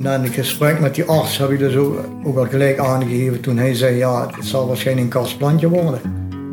[0.00, 3.56] Na een gesprek met die arts heb ik dus ook, ook al gelijk aangegeven toen
[3.56, 6.00] hij zei ja, het zal waarschijnlijk een kastplantje worden.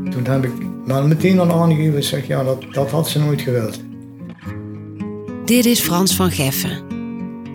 [0.09, 0.51] Toen heb ik
[0.85, 3.79] meteen al aangegeven, zeg ja, dat, dat had ze nooit gewild.
[5.45, 6.83] Dit is Frans van Geffen.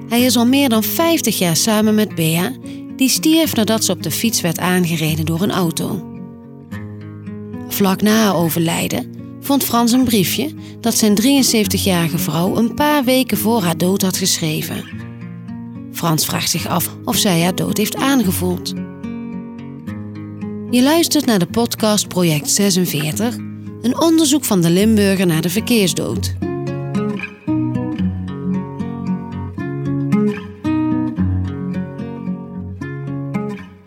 [0.09, 2.53] Hij is al meer dan 50 jaar samen met Bea,
[2.97, 6.03] die stierf nadat ze op de fiets werd aangereden door een auto.
[7.69, 10.51] Vlak na haar overlijden vond Frans een briefje
[10.81, 15.11] dat zijn 73-jarige vrouw een paar weken voor haar dood had geschreven.
[15.93, 18.73] Frans vraagt zich af of zij haar dood heeft aangevoeld.
[20.71, 23.37] Je luistert naar de podcast Project 46,
[23.83, 26.35] een onderzoek van de Limburger naar de verkeersdood.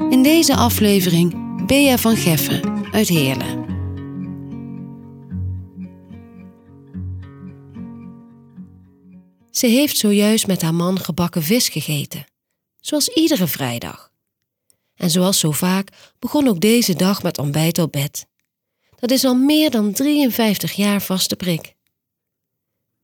[0.09, 1.35] In deze aflevering
[1.65, 3.64] Bea van Geffen uit Heerlen.
[9.55, 12.25] Ze heeft zojuist met haar man gebakken vis gegeten,
[12.79, 14.11] zoals iedere vrijdag.
[14.95, 18.27] En zoals zo vaak begon ook deze dag met ontbijt op bed.
[18.95, 21.75] Dat is al meer dan 53 jaar vaste prik.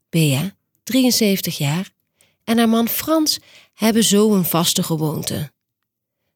[0.09, 1.91] Bea, 73 jaar,
[2.43, 3.39] en haar man Frans
[3.73, 5.51] hebben zo een vaste gewoonte.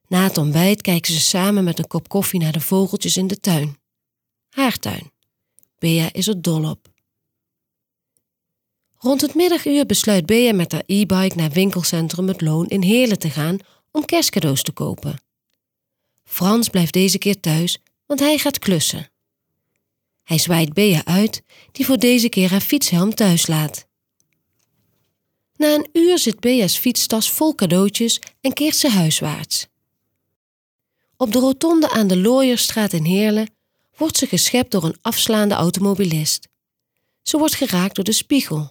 [0.08, 3.40] Na het ontbijt kijken ze samen met een kop koffie naar de vogeltjes in de
[3.40, 3.78] tuin.
[4.48, 5.12] Haar tuin.
[5.78, 6.94] Bea is er dol op.
[8.98, 13.30] Rond het middaguur besluit Bea met haar e-bike naar winkelcentrum Het Loon in Heerlen te
[13.30, 13.58] gaan
[13.90, 15.20] om kerstcadeaus te kopen.
[16.24, 19.10] Frans blijft deze keer thuis, want hij gaat klussen.
[20.22, 23.86] Hij zwaait Bea uit, die voor deze keer haar fietshelm thuis laat.
[25.56, 29.66] Na een uur zit Bea's fietstas vol cadeautjes en keert ze huiswaarts.
[31.16, 33.50] Op de rotonde aan de Looierstraat in Heerlen
[33.96, 36.48] wordt ze geschept door een afslaande automobilist.
[37.22, 38.70] Ze wordt geraakt door de spiegel.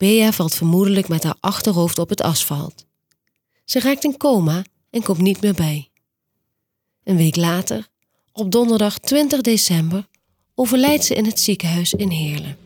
[0.00, 2.86] Bea valt vermoedelijk met haar achterhoofd op het asfalt.
[3.64, 5.88] Ze raakt in coma en komt niet meer bij.
[7.04, 7.88] Een week later,
[8.32, 10.06] op donderdag 20 december,
[10.54, 12.56] overlijdt ze in het ziekenhuis in Heerlen.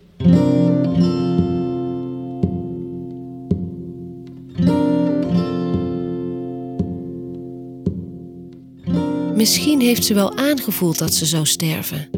[9.37, 12.11] Misschien heeft ze wel aangevoeld dat ze zou sterven.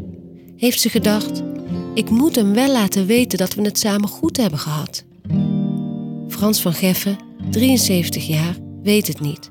[0.57, 1.46] Heeft ze gedacht:
[1.97, 5.03] ik moet hem wel laten weten dat we het samen goed hebben gehad.
[6.27, 7.17] Frans van Geffen,
[7.49, 9.49] 73 jaar, weet het niet.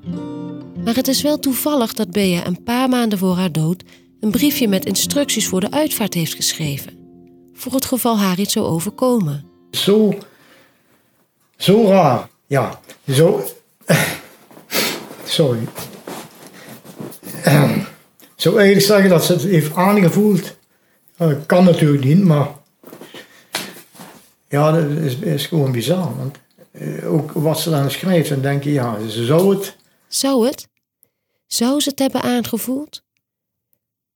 [0.84, 3.82] Maar het is wel toevallig dat Bea een paar maanden voor haar dood
[4.20, 6.92] een briefje met instructies voor de uitvaart heeft geschreven.
[7.52, 9.44] Voor het geval haar iets zou overkomen.
[9.70, 10.18] Zo,
[11.56, 12.28] zo raar.
[12.46, 13.44] Ja, zo.
[15.24, 15.68] Sorry.
[18.36, 20.56] Zo eigenlijk zeggen dat ze het heeft aangevoeld.
[21.16, 22.48] Dat kan natuurlijk niet, maar.
[24.48, 26.16] Ja, dat is, is gewoon bizar.
[26.16, 26.38] Want
[26.70, 29.76] eh, ook wat ze dan schrijft, dan denk je, ja, ze zou het.
[30.08, 30.68] Zou het?
[31.46, 33.02] Zou ze het hebben aangevoeld?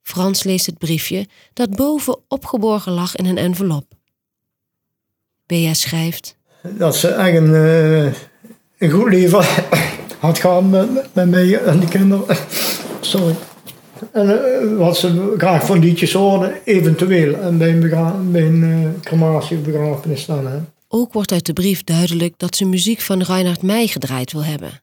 [0.03, 3.84] Frans leest het briefje dat boven opgeborgen lag in een envelop.
[5.47, 6.37] Bea schrijft.
[6.62, 8.12] Dat ze echt een, uh,
[8.78, 9.44] een goed leven
[10.19, 12.37] had gehad met, met mij en de kinderen.
[13.00, 13.34] Sorry.
[14.12, 17.34] En uh, wat ze graag van liedjes hoorden, eventueel.
[17.34, 20.47] En bij een, bij een uh, crematie of begrafenis dan.
[20.47, 20.59] Hè.
[20.88, 24.83] Ook wordt uit de brief duidelijk dat ze muziek van Reinhard Meij gedraaid wil hebben.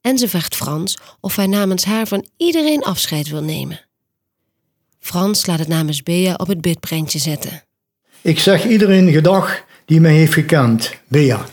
[0.00, 3.80] En ze vraagt Frans of hij namens haar van iedereen afscheid wil nemen.
[4.98, 7.62] Frans laat het namens Bea op het bidprentje zetten.
[8.20, 11.46] Ik zeg iedereen gedag die mij heeft gekend, Bea.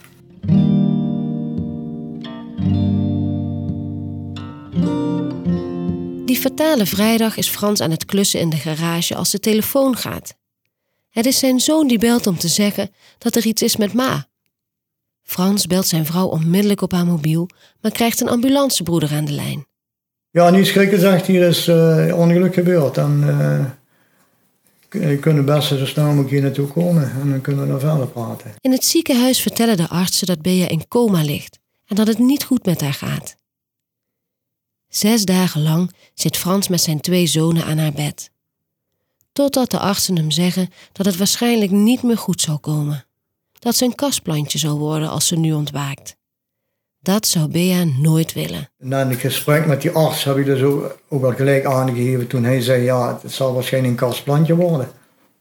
[6.31, 10.35] Die fatale vrijdag is Frans aan het klussen in de garage als de telefoon gaat.
[11.09, 14.27] Het is zijn zoon die belt om te zeggen dat er iets is met Ma.
[15.23, 17.49] Frans belt zijn vrouw onmiddellijk op haar mobiel,
[17.81, 19.65] maar krijgt een ambulancebroeder aan de lijn.
[20.29, 22.97] Ja, niet schrikken, zegt hij, er is uh, ongeluk gebeurd.
[22.97, 23.23] En
[24.89, 28.07] uh, kunnen best zo snel mogelijk hier naartoe komen en dan kunnen we dan verder
[28.07, 28.53] praten.
[28.61, 32.43] In het ziekenhuis vertellen de artsen dat Bea in coma ligt en dat het niet
[32.43, 33.39] goed met haar gaat.
[34.91, 38.31] Zes dagen lang zit Frans met zijn twee zonen aan haar bed.
[39.31, 43.05] Totdat de artsen hem zeggen dat het waarschijnlijk niet meer goed zal komen.
[43.59, 46.15] Dat ze een kastplantje zal worden als ze nu ontwaakt.
[47.01, 48.69] Dat zou Bea nooit willen.
[48.77, 52.43] Na een gesprek met die arts heb ik dus ook, ook al gelijk aangegeven toen
[52.43, 54.91] hij zei ja, het zal waarschijnlijk een kastplantje worden.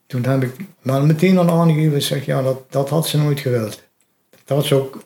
[0.06, 3.82] Toen heb ik wel meteen al aangegeven, zeg ja, dat, dat had ze nooit gewild.
[4.44, 5.02] Dat ze ook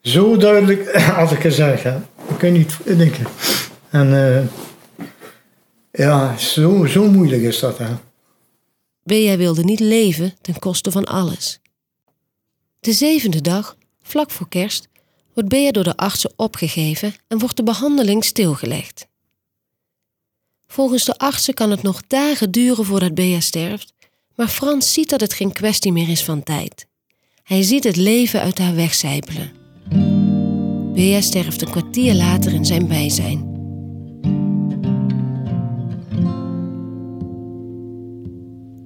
[0.00, 2.00] zo duidelijk als ik gezegd heb.
[2.38, 3.26] Kun je niet denken.
[3.90, 4.46] En uh,
[5.92, 7.78] ja, zo, zo moeilijk is dat.
[9.02, 11.60] Bea wilde niet leven ten koste van alles.
[12.80, 14.88] De zevende dag, vlak voor kerst,
[15.34, 19.06] wordt Bea door de artsen opgegeven en wordt de behandeling stilgelegd.
[20.66, 23.92] Volgens de artsen kan het nog dagen duren voordat Bea sterft,
[24.34, 26.86] maar Frans ziet dat het geen kwestie meer is van tijd.
[27.42, 29.57] Hij ziet het leven uit haar wegcijpelen.
[30.98, 33.38] Bea sterft een kwartier later in zijn bijzijn.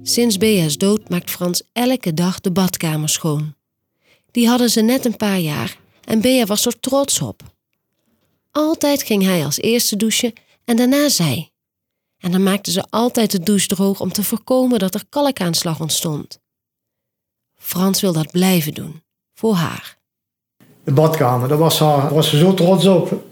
[0.03, 3.55] Sinds Bea's dood maakt Frans elke dag de badkamer schoon.
[4.31, 7.41] Die hadden ze net een paar jaar en Bea was er trots op.
[8.51, 10.33] Altijd ging hij als eerste douchen
[10.65, 11.51] en daarna zij.
[12.17, 16.39] En dan maakte ze altijd de douche droog om te voorkomen dat er kalkaanslag ontstond.
[17.55, 20.01] Frans wil dat blijven doen, voor haar.
[20.83, 23.23] De badkamer, daar was, haar, was ze zo trots op.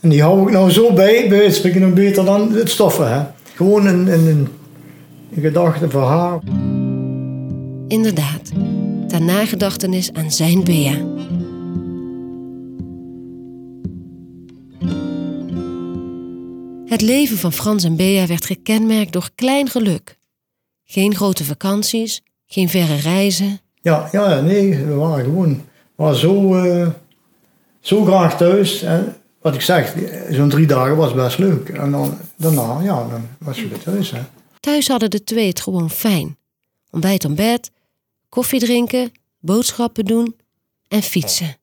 [0.00, 3.12] En die hou ik nou zo bij, bij het spreken nog beter dan het stoffen.
[3.12, 3.22] Hè?
[3.54, 4.48] Gewoon een, een,
[5.34, 6.38] een gedachte voor haar.
[7.88, 8.52] Inderdaad,
[9.08, 10.94] ter nagedachtenis aan zijn Bea.
[16.86, 20.18] Het leven van Frans en Bea werd gekenmerkt door klein geluk.
[20.84, 23.60] Geen grote vakanties, geen verre reizen.
[23.80, 25.60] Ja, ja nee, we waren gewoon
[26.02, 26.88] waren zo, uh,
[27.80, 28.82] zo graag thuis.
[28.82, 29.94] En wat ik zeg,
[30.30, 31.68] zo'n drie dagen was best leuk.
[31.68, 34.10] En dan, daarna, ja, dan was je weer thuis.
[34.10, 34.20] Hè.
[34.60, 36.36] Thuis hadden de twee het gewoon fijn.
[36.90, 37.70] Ontbijt om bed,
[38.28, 40.36] koffie drinken, boodschappen doen
[40.88, 41.56] en fietsen.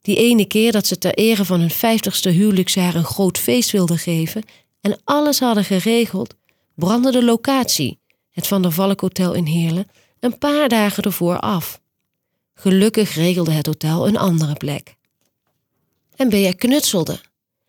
[0.00, 3.98] Die ene keer dat ze ter ere van hun vijftigste huwelijksjaar een groot feest wilden
[3.98, 4.42] geven
[4.80, 6.34] en alles hadden geregeld,
[6.74, 7.98] brandde de locatie,
[8.30, 9.88] het Van der Valk Hotel in Heerlen,
[10.20, 11.80] een paar dagen ervoor af.
[12.58, 14.94] Gelukkig regelde het hotel een andere plek.
[16.16, 17.20] En Bea knutselde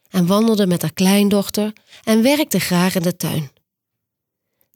[0.09, 1.73] en wandelde met haar kleindochter
[2.03, 3.51] en werkte graag in de tuin.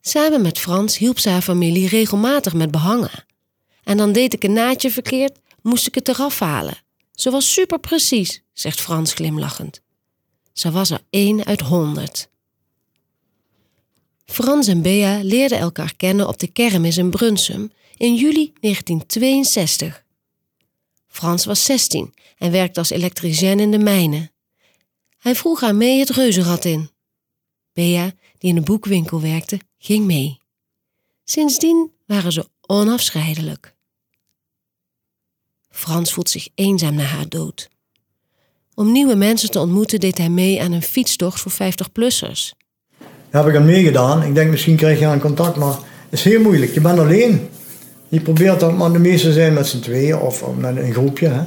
[0.01, 3.25] Samen met Frans hielp ze haar familie regelmatig met behangen.
[3.83, 6.77] En dan deed ik een naadje verkeerd, moest ik het eraf halen.
[7.13, 9.81] Ze was super precies, zegt Frans glimlachend.
[10.53, 12.29] Ze was er één uit honderd.
[14.41, 20.05] Frans en Bea leerden elkaar kennen op de kermis in Brunsum in juli 1962.
[21.07, 24.31] Frans was 16 en werkte als elektricien in de mijnen.
[25.17, 26.89] Hij vroeg haar mee het reuzenrad in.
[27.73, 30.39] Bea, die in de boekwinkel werkte, ging mee.
[31.23, 33.75] Sindsdien waren ze onafscheidelijk.
[35.69, 37.69] Frans voelt zich eenzaam na haar dood.
[38.73, 42.60] Om nieuwe mensen te ontmoeten deed hij mee aan een fietstocht voor 50-plussers.
[43.31, 44.23] Heb ik hem meegedaan.
[44.23, 45.73] Ik denk misschien krijg je aan contact, maar
[46.09, 46.73] het is heel moeilijk.
[46.73, 47.49] Je bent alleen.
[48.07, 51.27] Je probeert dan, maar de meeste zijn met z'n tweeën of met een groepje.
[51.27, 51.43] Hè.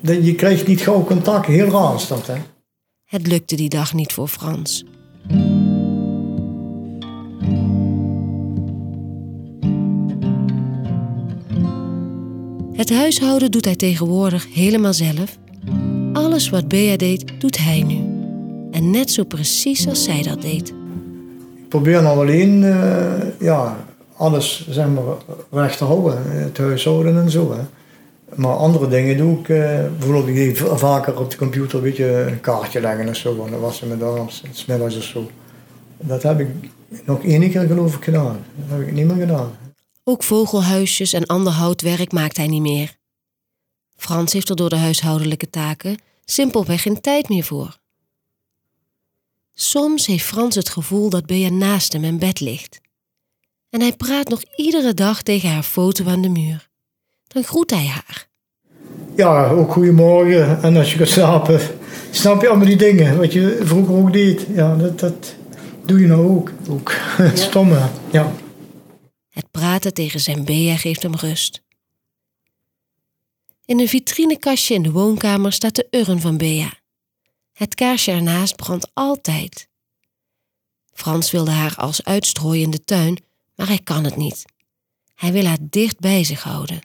[0.00, 2.26] Uh, je krijgt niet gauw contact, heel raar dat.
[2.26, 2.34] Hè.
[3.04, 4.84] Het lukte die dag niet voor Frans.
[12.72, 15.38] Het huishouden doet hij tegenwoordig helemaal zelf.
[16.12, 18.11] Alles wat Bea deed, doet hij nu.
[18.72, 20.68] En net zo precies als zij dat deed.
[21.56, 23.86] Ik probeer nou alleen uh, ja,
[24.16, 25.14] alles zeg maar,
[25.50, 26.22] recht te houden.
[26.32, 27.52] Het huishouden en zo.
[27.52, 27.60] Hè.
[28.34, 29.48] Maar andere dingen doe ik.
[29.48, 29.58] Uh,
[29.98, 33.36] bijvoorbeeld ik deed vaker op de computer een beetje een kaartje leggen of zo.
[33.36, 35.30] Dan was ze met alles, smiddags of zo.
[35.98, 36.48] Dat heb ik
[37.04, 38.44] nog één keer geloof ik gedaan.
[38.54, 39.50] Dat heb ik niet meer gedaan.
[40.04, 42.96] Ook vogelhuisjes en ander houtwerk maakt hij niet meer.
[43.96, 47.80] Frans heeft er door de huishoudelijke taken simpelweg geen tijd meer voor.
[49.54, 52.80] Soms heeft Frans het gevoel dat Bea naast hem in bed ligt.
[53.70, 56.68] En hij praat nog iedere dag tegen haar foto aan de muur.
[57.26, 58.28] Dan groet hij haar.
[59.16, 60.62] Ja, ook goedemorgen.
[60.62, 61.60] En als je gaat slapen,
[62.10, 64.46] snap je allemaal die dingen wat je vroeger ook deed.
[64.54, 65.34] Ja, dat, dat
[65.84, 66.52] doe je nou ook.
[66.68, 66.92] ook.
[67.18, 67.36] Ja.
[67.36, 68.32] Stomme, ja.
[69.30, 71.62] Het praten tegen zijn Bea geeft hem rust.
[73.64, 76.72] In een vitrinekastje in de woonkamer staat de urn van Bea.
[77.52, 79.68] Het kaarsje ernaast brandt altijd.
[80.92, 84.44] Frans wilde haar als uitstrooien in de tuin, maar hij kan het niet.
[85.14, 86.80] Hij wil haar dicht bij zich houden.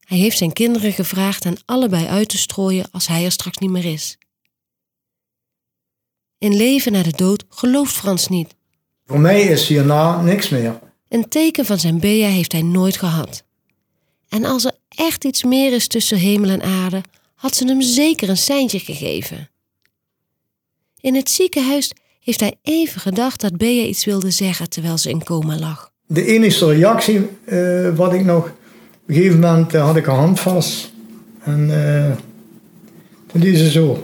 [0.00, 3.70] Hij heeft zijn kinderen gevraagd hen allebei uit te strooien als hij er straks niet
[3.70, 4.18] meer is.
[6.38, 8.54] In leven na de dood gelooft Frans niet.
[9.06, 10.78] Voor mij is hierna niks meer.
[11.08, 13.44] Een teken van zijn Bea heeft hij nooit gehad.
[14.28, 17.02] En als er echt iets meer is tussen hemel en aarde,
[17.34, 19.50] had ze hem zeker een seintje gegeven.
[21.04, 25.24] In het ziekenhuis heeft hij even gedacht dat Bea iets wilde zeggen terwijl ze in
[25.24, 25.90] coma lag.
[26.06, 28.44] De enige reactie uh, wat ik nog...
[28.44, 28.52] Op
[29.06, 30.92] een gegeven moment uh, had ik haar hand vast.
[31.42, 32.10] En uh,
[33.26, 34.02] toen deed ze zo.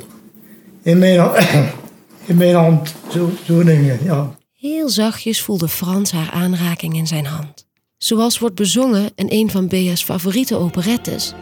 [0.82, 1.30] In mijn,
[2.30, 2.94] in mijn hand.
[3.12, 4.36] Zo, zo dingen, ja.
[4.54, 7.66] Heel zachtjes voelde Frans haar aanraking in zijn hand.
[7.96, 11.34] Zoals wordt bezongen in een van Bea's favoriete operettes,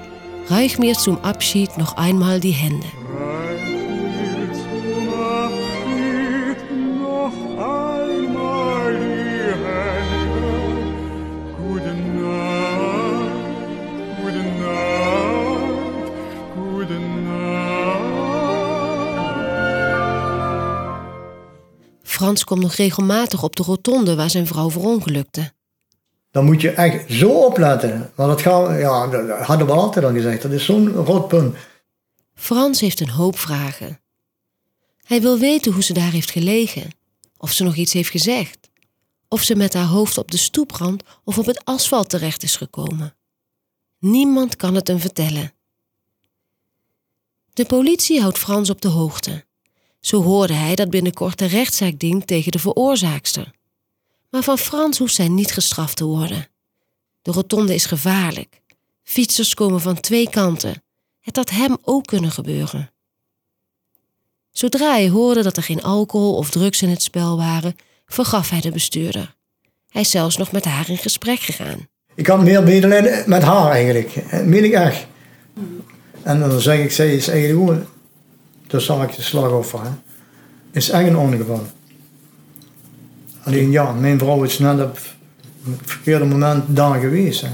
[0.49, 2.87] Ruig mir zum Abschied noch einmal die Hände.
[22.29, 25.53] Frans komt nog regelmatig op de rotonde waar zijn vrouw verongelukte.
[26.31, 28.13] Dan moet je echt zo opletten.
[28.15, 30.43] Want dat, gaan, ja, dat hadden we altijd al gezegd.
[30.43, 31.57] Dat is zo'n rotpunt.
[32.35, 34.01] Frans heeft een hoop vragen.
[35.03, 36.91] Hij wil weten hoe ze daar heeft gelegen.
[37.37, 38.71] Of ze nog iets heeft gezegd.
[39.29, 43.17] Of ze met haar hoofd op de stoeprand of op het asfalt terecht is gekomen.
[43.99, 45.53] Niemand kan het hem vertellen.
[47.53, 49.47] De politie houdt Frans op de hoogte.
[50.01, 53.51] Zo hoorde hij dat binnenkort een rechtszaak dient tegen de veroorzaakster.
[54.31, 56.49] Maar van Frans hoeft zij niet gestraft te worden.
[57.23, 58.61] De rotonde is gevaarlijk.
[59.03, 60.83] Fietsers komen van twee kanten.
[61.21, 62.91] Het had hem ook kunnen gebeuren.
[64.51, 67.77] Zodra hij hoorde dat er geen alcohol of drugs in het spel waren,
[68.07, 69.35] vergaf hij de bestuurder.
[69.89, 71.89] Hij is zelfs nog met haar in gesprek gegaan.
[72.15, 74.33] Ik had meer medelijden met haar eigenlijk.
[74.45, 75.07] Meen ik echt.
[76.23, 77.87] En dan zeg ik, zij is eigenlijk gewoon
[78.69, 79.83] dus zal ik de slachtoffer.
[79.83, 79.91] Hè.
[80.71, 81.63] Is echt een ongeval.
[83.43, 84.99] Alleen ja, mijn vrouw is net op
[85.63, 87.45] het verkeerde moment daar geweest.
[87.47, 87.51] Hè.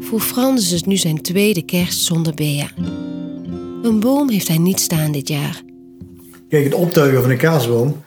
[0.00, 2.68] Voor Frans is het nu zijn tweede kerst zonder Bea.
[3.82, 5.62] Een boom heeft hij niet staan dit jaar.
[6.48, 8.02] Kijk, het optuigen van de kerstboom,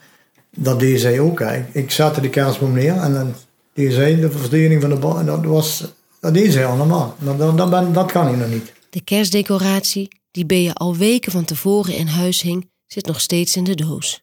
[0.56, 1.40] dat deed zij ook.
[1.40, 1.64] Hè.
[1.72, 3.34] Ik zette de kerstboom neer en dan
[3.74, 5.26] deed zij de verdeling van de boom.
[5.26, 5.84] Dat was
[6.20, 7.16] dat is hij allemaal.
[7.20, 8.74] Dat, dat, dat, dat kan hij nog niet.
[8.90, 13.64] De kerstdecoratie, die Bea al weken van tevoren in huis hing, zit nog steeds in
[13.64, 14.22] de doos.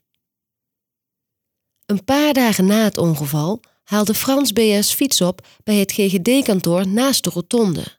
[1.87, 7.25] Een paar dagen na het ongeval haalde Frans Bea's fiets op bij het GGD-kantoor naast
[7.25, 7.99] de rotonde.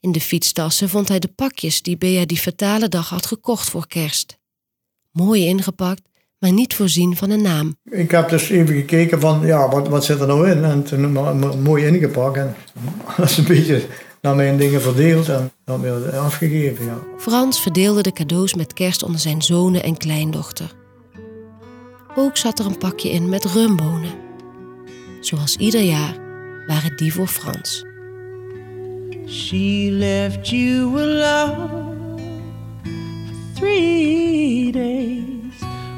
[0.00, 3.86] In de fietstassen vond hij de pakjes die Bea die fatale dag had gekocht voor
[3.86, 4.38] kerst.
[5.10, 6.08] Mooi ingepakt,
[6.38, 7.76] maar niet voorzien van een naam.
[7.90, 10.64] Ik heb dus even gekeken van, ja, wat, wat zit er nou in?
[10.64, 11.12] En toen
[11.62, 12.36] mooi ingepakt.
[12.36, 12.54] En
[13.16, 13.82] dat is een beetje
[14.20, 16.98] naar mijn dingen verdeeld en dan weer afgegeven, ja.
[17.18, 20.72] Frans verdeelde de cadeaus met kerst onder zijn zonen en kleindochter.
[22.14, 24.14] Ook zat er een pakje in met rumbonen.
[25.20, 26.16] Zoals ieder jaar
[26.66, 27.84] waren die voor Frans.
[29.26, 32.18] She left you alone
[32.84, 35.25] for three days.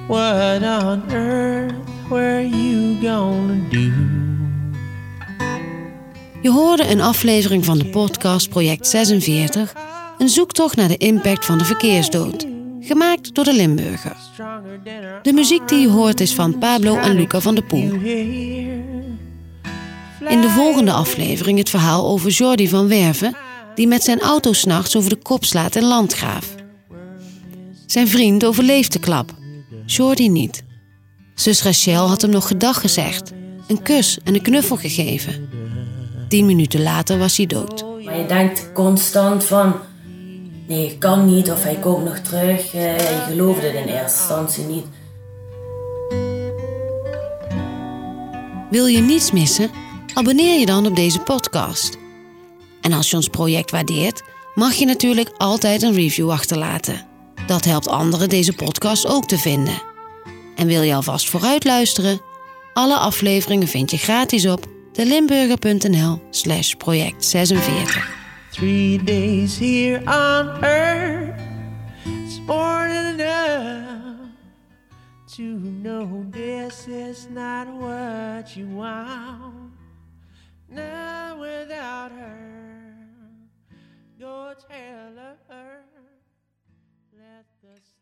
[0.09, 1.75] What on earth
[2.09, 3.93] were you gonna do?
[6.43, 9.73] Je hoorde een aflevering van de podcast Project 46,
[10.19, 12.47] een zoektocht naar de impact van de verkeersdood,
[12.81, 14.17] gemaakt door de Limburger.
[15.23, 17.93] De muziek die je hoort is van Pablo en Luca van der Poel.
[20.29, 23.37] In de volgende aflevering het verhaal over Jordi van Werven,
[23.75, 26.55] die met zijn auto s'nachts over de kop slaat in Landgraaf.
[27.87, 29.37] Zijn vriend overleeft de klap
[29.91, 30.65] Jordi niet.
[31.35, 33.33] Zus Rachel had hem nog gedag gezegd,
[33.67, 35.49] een kus en een knuffel gegeven.
[36.29, 37.85] Tien minuten later was hij dood.
[38.05, 39.75] Maar je denkt constant van,
[40.67, 42.75] nee, kan niet of hij komt nog terug.
[42.75, 44.85] Eh, je geloofde het in eerste instantie niet.
[48.71, 49.71] Wil je niets missen?
[50.15, 51.99] Abonneer je dan op deze podcast.
[52.81, 54.23] En als je ons project waardeert,
[54.55, 57.08] mag je natuurlijk altijd een review achterlaten.
[57.49, 59.83] Dat helpt anderen deze podcast ook te vinden.
[60.57, 62.21] En wil je alvast vooruit luisteren?
[62.73, 68.17] Alle afleveringen vind je gratis op delimburger.nl slash project 46.
[68.51, 71.41] Three days here on earth
[72.05, 74.19] It's more than enough
[75.37, 75.43] To
[75.83, 79.73] know this is not what you want
[80.69, 82.39] Now without her
[84.19, 85.13] Go tell
[85.49, 85.98] her
[87.39, 87.98] at the